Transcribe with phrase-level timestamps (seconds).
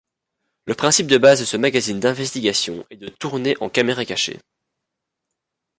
[0.65, 4.39] Le principe de base de ce magazine d’investigation est de tourner en caméra cachée.